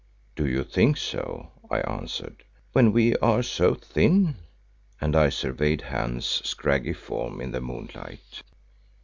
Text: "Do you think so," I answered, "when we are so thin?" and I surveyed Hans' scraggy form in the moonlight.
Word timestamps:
"Do 0.35 0.47
you 0.47 0.63
think 0.63 0.97
so," 0.97 1.51
I 1.69 1.81
answered, 1.81 2.43
"when 2.71 2.91
we 2.91 3.15
are 3.17 3.43
so 3.43 3.75
thin?" 3.75 4.37
and 4.99 5.15
I 5.15 5.29
surveyed 5.29 5.81
Hans' 5.81 6.41
scraggy 6.43 6.93
form 6.93 7.39
in 7.39 7.51
the 7.51 7.61
moonlight. 7.61 8.41